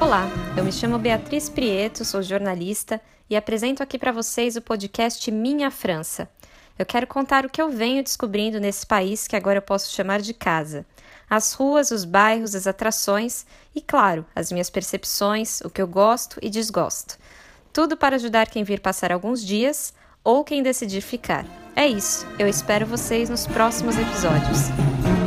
Olá, 0.00 0.28
eu 0.56 0.64
me 0.64 0.70
chamo 0.70 0.96
Beatriz 0.96 1.48
Prieto, 1.48 2.04
sou 2.04 2.22
jornalista 2.22 3.00
e 3.28 3.34
apresento 3.34 3.82
aqui 3.82 3.98
para 3.98 4.12
vocês 4.12 4.54
o 4.54 4.62
podcast 4.62 5.28
Minha 5.32 5.72
França. 5.72 6.30
Eu 6.78 6.86
quero 6.86 7.04
contar 7.04 7.44
o 7.44 7.50
que 7.50 7.60
eu 7.60 7.68
venho 7.68 8.04
descobrindo 8.04 8.60
nesse 8.60 8.86
país 8.86 9.26
que 9.26 9.34
agora 9.34 9.58
eu 9.58 9.62
posso 9.62 9.92
chamar 9.92 10.20
de 10.20 10.32
casa. 10.32 10.86
As 11.28 11.52
ruas, 11.52 11.90
os 11.90 12.04
bairros, 12.04 12.54
as 12.54 12.68
atrações 12.68 13.44
e, 13.74 13.80
claro, 13.82 14.24
as 14.36 14.52
minhas 14.52 14.70
percepções, 14.70 15.60
o 15.62 15.70
que 15.70 15.82
eu 15.82 15.88
gosto 15.88 16.38
e 16.40 16.48
desgosto. 16.48 17.18
Tudo 17.72 17.96
para 17.96 18.14
ajudar 18.14 18.48
quem 18.48 18.62
vir 18.62 18.78
passar 18.78 19.10
alguns 19.10 19.44
dias 19.44 19.92
ou 20.22 20.44
quem 20.44 20.62
decidir 20.62 21.00
ficar. 21.00 21.44
É 21.74 21.88
isso, 21.88 22.24
eu 22.38 22.46
espero 22.46 22.86
vocês 22.86 23.28
nos 23.28 23.48
próximos 23.48 23.98
episódios. 23.98 25.17